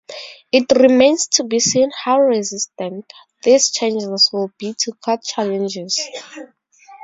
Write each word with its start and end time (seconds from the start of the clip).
It 0.51 0.65
remains 0.75 1.27
to 1.27 1.43
be 1.43 1.59
seen 1.59 1.91
how 2.05 2.21
resistant 2.21 3.05
these 3.43 3.69
changes 3.69 4.31
will 4.33 4.51
be 4.57 4.73
to 4.79 4.93
court 4.93 5.21
challenges. 5.23 6.01